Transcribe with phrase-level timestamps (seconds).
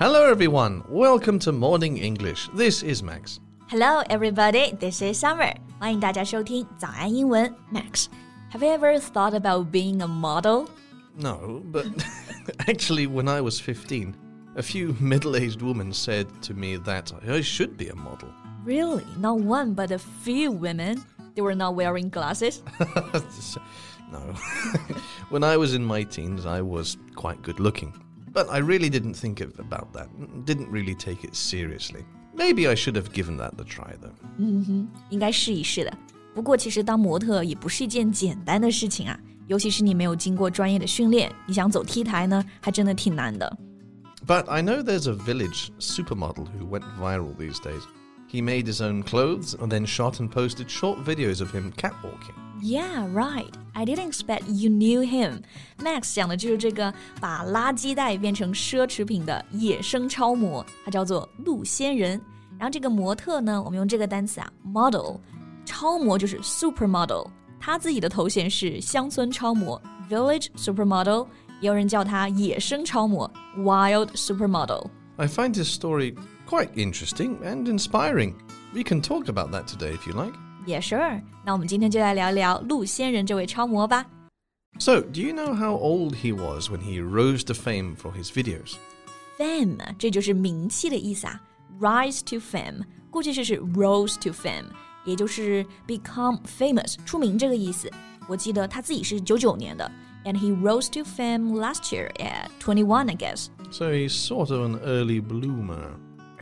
[0.00, 0.82] Hello, everyone.
[0.88, 2.48] Welcome to Morning English.
[2.54, 3.40] This is Max.
[3.68, 4.72] Hello, everybody.
[4.78, 5.54] This is Summer.
[5.78, 7.54] 欢迎大家收听早安英文。
[7.72, 8.06] Max,
[8.52, 10.68] have you ever thought about being a model?
[11.18, 11.86] No, but
[12.66, 14.14] actually, when I was 15,
[14.56, 18.28] a few middle aged women said to me that I should be a model.
[18.64, 19.04] Really?
[19.18, 21.04] Not one, but a few women.
[21.34, 22.62] They were not wearing glasses.
[24.12, 24.20] no.
[25.28, 27.92] when I was in my teens, I was quite good looking.
[28.32, 30.08] But I really didn't think of, about that,
[30.44, 32.04] didn't really take it seriously.
[32.34, 34.12] Maybe I should have given that the try, though.
[34.38, 35.98] 嗯哼，应该试一试的。
[36.34, 43.56] 不过，其实当模特也不是一件简单的事情啊，尤其是你没有经过专业的训练，你想走 T 台呢，还真的挺难的。
[44.26, 47.82] But I know there's a village supermodel who went viral these days.
[48.28, 52.34] He made his own clothes and then shot and posted short videos of him catwalking.
[52.61, 53.49] Yeah, right.
[53.73, 55.41] I didn't expect you knew him.
[55.79, 62.21] Max 讲的就是这个把垃圾袋变成奢侈品的野生超模，它叫做陆仙人。
[62.59, 65.15] 然后这个模特呢，我们用这个单词啊，model。
[65.65, 67.27] 超模就是 supermodel，
[67.59, 71.27] 她自己的头衔是乡村超模 （village supermodel），
[71.61, 74.87] 也有人叫她野生超模 （wild supermodel）。
[75.17, 76.15] I find this story
[76.47, 78.33] quite interesting and inspiring.
[78.73, 80.33] We can talk about that today if you like.
[80.66, 81.22] Yeah, sure.
[81.44, 84.06] 那我们今天就来聊聊陆仙人这位超模吧。
[84.78, 88.74] So, do you know how old he was when he rose to fame for his videos?
[89.38, 91.40] Fame，这就是名气的意思啊。
[91.80, 94.66] Rise to fame，过去式是 rose to fame，
[95.04, 97.90] 也就是 become famous，出名这个意思。
[98.26, 99.90] 我记得他自己是九九年的，
[100.24, 103.46] and he rose to fame last year at twenty one, I guess.
[103.70, 105.92] So he's sort of an early bloomer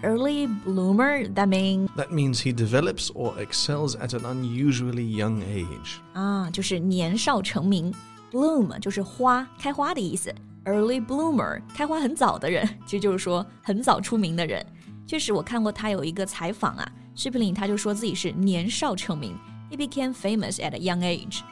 [0.02, 6.00] early bloomer, that means That means he develops or excels at an unusually young age.
[6.12, 7.92] 啊，就是年少成名。
[8.30, 10.34] Bloom 就是花，开花的意思。
[10.64, 14.64] Early bloomer，开花很早的人，其实就是说很早出名的人。
[15.06, 19.36] 确实，我看过他有一个采访啊，视频里他就说自己是年少成名。
[19.70, 21.42] He became famous at a young age.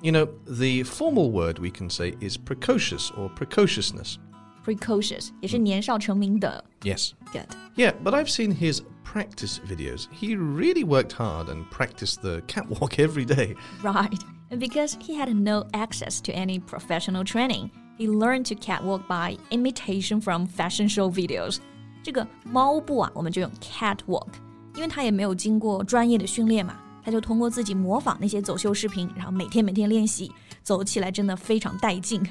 [0.00, 4.16] You know, the formal word we can say is precocious or precociousness
[4.64, 6.64] precocious，也是年少成名的。
[6.82, 7.12] Yes.
[7.32, 7.46] Good.
[7.76, 10.06] Yeah, but I've seen his practice videos.
[10.12, 13.54] He really worked hard and practiced the catwalk every day.
[13.82, 14.18] Right.
[14.50, 19.36] And because he had no access to any professional training, he learned to catwalk by
[19.50, 21.58] imitation from fashion show videos.
[22.02, 24.28] 这个猫步啊，我们就用 catwalk，
[24.74, 30.30] 因为他也没有经过专业的训练嘛，他就通过自己模仿那些走秀视频，然后每天每天练习，
[30.62, 32.22] 走起来真的非常带劲。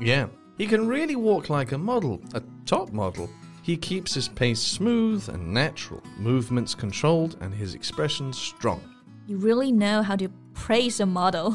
[0.00, 0.28] Yeah.
[0.58, 3.28] He can really walk like a model, a top model.
[3.62, 8.80] He keeps his pace smooth and natural, movements controlled, and his expressions strong.
[9.26, 11.54] You really know how to praise a model，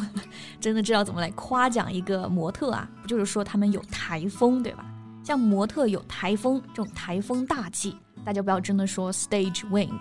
[0.60, 2.90] 真的知道怎么来夸奖一个模特啊？
[3.02, 4.86] 不就是说他们有台风，对吧？
[5.24, 10.00] 像模特有台风这种台风大气，大家不要真的说 stage wind，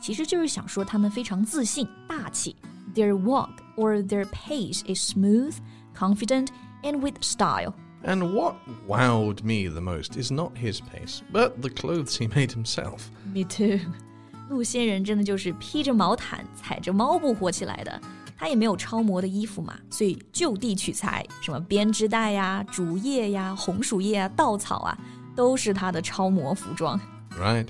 [0.00, 2.54] 其实就是想说他们非常自信、大气。
[2.94, 5.54] Their walk or their pace is smooth,
[5.96, 6.48] confident,
[6.84, 7.74] and with style.
[8.04, 8.56] And what
[8.86, 13.08] wowed me the most is not his pace, but the clothes he made himself.
[13.34, 13.80] Me too.
[14.48, 18.00] 陆仙人真的就是披着毛毯、踩着猫步火起来的。
[18.36, 24.96] 他也没有超模的衣服嘛，所以就地取材，什么编织袋呀、竹叶呀、红薯叶啊、稻草啊，
[25.34, 26.98] 都是他的超模服装。
[27.36, 27.66] Right.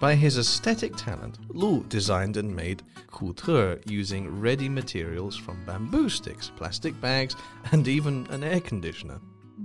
[0.00, 2.78] By his aesthetic talent, Lu designed and made
[3.10, 7.32] couture using ready materials from bamboo sticks, plastic bags,
[7.70, 9.20] and even an air conditioner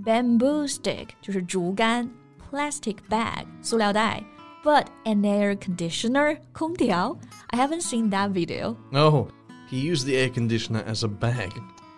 [0.06, 2.10] bamboo stick 就是竹竿，
[2.50, 4.22] plastic bag 塑料袋，
[4.64, 7.16] but an air conditioner 空调。
[7.48, 8.76] I haven't seen that video.
[8.92, 9.28] Oh,
[9.70, 11.50] he used the air conditioner as a bag.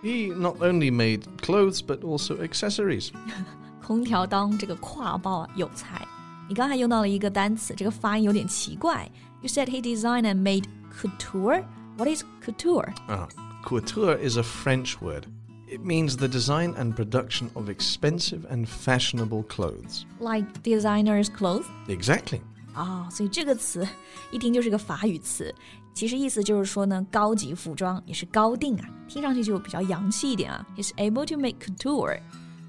[0.02, 3.10] He not only made clothes but also accessories.
[3.82, 6.06] 空调当这个挎包啊，有才。
[6.48, 9.10] 你刚才用到了一个单词，这个发音有点奇怪。
[9.40, 11.64] You said he designed and made couture.
[11.96, 12.92] What is couture?
[13.08, 13.28] Ah,
[13.64, 15.24] couture is a French word.
[15.68, 20.04] It means the design and production of expensive and fashionable clothes.
[20.20, 21.64] Like designer's clothes?
[21.88, 22.40] Exactly.
[22.74, 23.86] 啊、哦，所以这个词
[24.30, 25.54] 一听就是个法语词，
[25.94, 30.64] 其实意思就是说呢，高级服装也是高定啊，听上去就比较洋气一点啊。
[30.76, 32.20] He's able to make couture，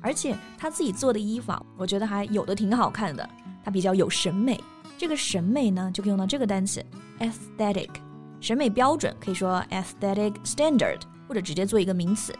[0.01, 3.27] 而且他自己做的衣服啊，我觉得还有的挺好看的，
[3.63, 4.59] 他比较有审美。
[4.97, 6.83] 这个审美呢，就可以用到这个单词
[7.19, 7.89] aesthetic，
[8.39, 12.33] 审美标准可以说 aesthetic standard，或者直接做一个名词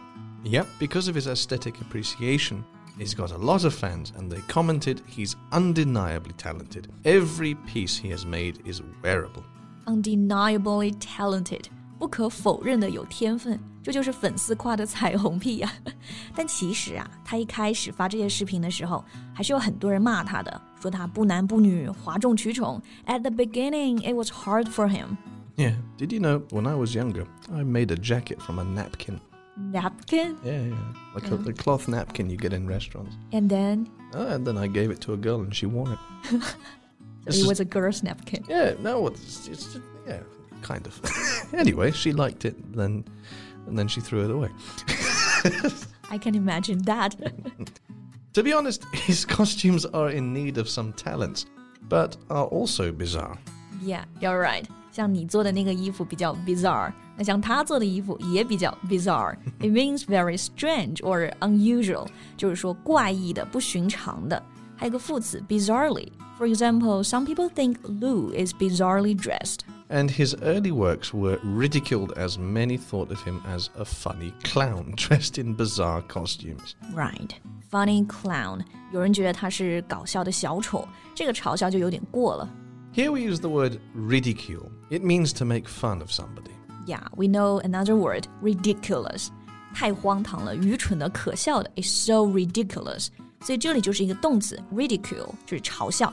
[0.44, 2.62] Yep, because of his aesthetic appreciation,
[2.96, 6.88] he's got a lot of fans and they commented he's undeniably talented.
[7.04, 9.42] Every piece he has made is wearable.
[9.86, 11.64] Undeniably talented，
[11.98, 15.92] 不可否认的有天分，这就是粉丝夸的彩虹屁呀、啊。
[16.34, 22.80] 但其实啊，他一开始发这些视频的时候，还是有很多人骂他的， 说他不男不女，哗众取宠。
[23.06, 25.16] At the beginning, it was hard for him.
[25.56, 25.74] Yeah.
[25.98, 29.20] Did you know when I was younger, I made a jacket from a napkin?
[29.57, 30.75] Napkin, Yeah, yeah.
[31.13, 33.15] Like a, the cloth napkin you get in restaurants.
[33.33, 35.99] and then Oh, and then I gave it to a girl and she wore it.
[37.25, 38.43] This it is- was a girl's napkin.
[38.49, 39.77] Yeah, no, it's, it's
[40.07, 40.21] yeah,
[40.63, 40.99] kind of.
[41.53, 43.05] anyway, she liked it, then,
[43.67, 44.49] and then she threw it away.
[46.09, 47.13] I can imagine that.
[48.33, 51.45] To be honest, his costumes are in need of some talents,
[51.89, 53.37] but are also bizarre.
[53.83, 54.67] Yeah, you're right.
[54.91, 59.35] 像你做的那个衣服比较 bizarre，那像他做的衣服也比较 bizarre。
[59.59, 64.41] It means very strange or unusual，就是说怪异的、不寻常的。
[64.75, 66.09] 还有个副词 bizarrely。
[66.37, 69.59] For example, some people think Lu is bizarrely dressed.
[69.89, 74.93] And his early works were ridiculed as many thought of him as a funny clown
[74.97, 76.75] dressed in bizarre costumes.
[76.95, 77.35] Right.
[77.69, 78.61] Funny clown.
[78.91, 82.49] 有人觉得他是搞笑的小丑，这个嘲笑就有点过了。
[82.92, 84.70] Here we use the word ridicule.
[84.90, 86.52] It means to make fun of somebody.
[86.86, 89.28] Yeah, we know another word, ridiculous.
[89.74, 93.08] 太荒唐了，愚蠢的、可笑的，is so ridiculous。
[93.40, 96.12] 所以这里就是一个动词 ridicule，就是嘲笑。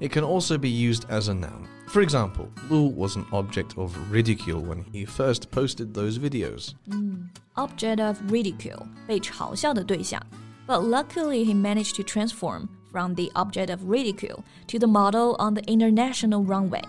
[0.00, 1.68] It can also be used as a noun.
[1.86, 6.72] For example, Lou was an object of ridicule when he first posted those videos.
[7.54, 10.20] Object of ridicule，被嘲笑的对象。
[10.66, 15.62] But luckily, he managed to transform from the object of ridicule to the model on the
[15.66, 16.82] international runway.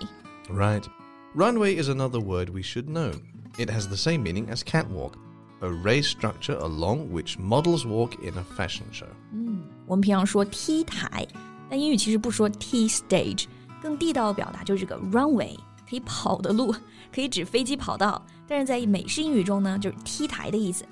[0.50, 0.88] Right.
[1.35, 3.12] Runway is another word we should know.
[3.57, 5.18] It has the same meaning as catwalk,
[5.62, 9.07] a raised structure along which models walk in a fashion show.
[9.85, 11.27] 我们平常说 T 台，
[11.69, 13.45] 但英语其实不说 T stage，
[13.81, 15.56] 更地道的表达就是这个 runway，
[15.89, 16.74] 可以跑的路，
[17.13, 20.85] 可以指飞机跑道，但是在美式英语中呢，就是 T 台的意思。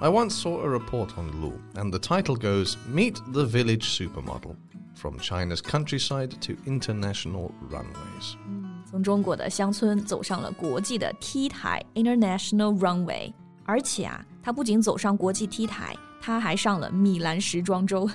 [0.00, 4.56] I once saw a report on Lu, and the title goes Meet the Village Supermodel
[4.94, 8.36] From China's Countryside to International Runways.
[8.84, 13.32] 从中国的乡村走上了国际的 T 台 International Runway，
[13.64, 18.08] 而且啊，他不仅走上国际 T 台，他还上了米兰时装周。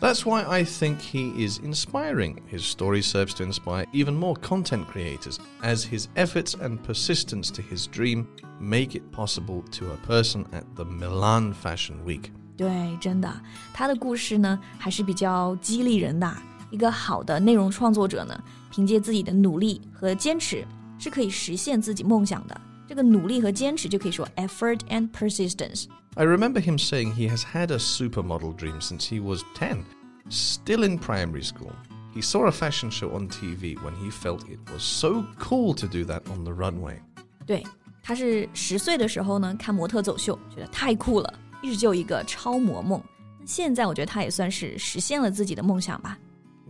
[0.00, 2.40] That's why I think he is inspiring.
[2.50, 7.62] His story serves to inspire even more content creators, as his efforts and persistence to
[7.62, 8.26] his dream
[8.58, 12.32] make it possible to a person at the Milan Fashion Week.
[12.56, 12.68] 对，
[13.00, 13.32] 真的，
[13.72, 16.36] 他的故事呢还是比较激励人的。
[16.72, 18.42] 一个好的内容创作者呢，
[18.72, 20.66] 凭借自己的努力和坚持，
[20.98, 22.60] 是可以实现自己梦想的。
[22.88, 25.84] 这个努力和坚持就可以说 effort and persistence。
[26.16, 29.84] I remember him saying he has had a supermodel dream since he was 10,
[30.28, 31.72] still in primary school.
[32.14, 35.86] He saw a fashion show on TV when he felt it was so cool to
[35.86, 37.00] do that on the runway.
[37.46, 37.64] 对，
[38.02, 43.02] 他是十岁的时候呢看模特走秀，觉得太酷了，一直就有一个超模梦。
[43.40, 46.18] 那现在我觉得他也算是实现了自己的梦想吧。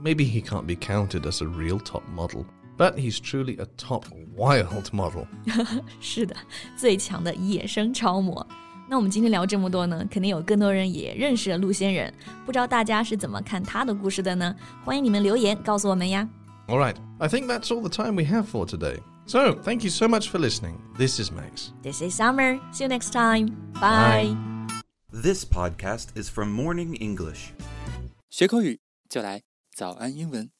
[0.01, 2.45] Maybe he can't be counted as a real top model,
[2.79, 4.05] but he's truly a top
[4.37, 5.27] wild model.
[6.01, 6.37] 是的，
[6.77, 8.47] 最强的野生超模。
[8.89, 12.13] 那我们今天聊这么多呢，肯定有更多人也认识了陆仙人，
[12.45, 14.55] 不知道大家是怎么看他的故事的呢？
[14.85, 16.29] 欢迎你们留言告诉我们呀。
[16.69, 18.99] All right, I think that's all the time we have for today.
[19.27, 20.75] So, thank you so much for listening.
[20.99, 21.71] This is Max.
[21.83, 22.59] This is Summer.
[22.73, 23.51] See you next time.
[23.75, 24.35] Bye.
[24.35, 24.83] Bye.
[25.11, 27.53] This podcast is from Morning English.
[28.31, 29.43] 学口语就来
[29.75, 30.51] 早安英文。